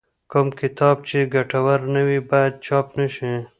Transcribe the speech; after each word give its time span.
کوم 0.31 0.47
کتاب 0.59 0.95
چې 1.09 1.17
ګټور 1.33 1.79
نه 1.93 2.01
وي 2.07 2.19
باید 2.29 2.53
چاپ 2.65 2.87
نه 2.99 3.07
شي. 3.15 3.31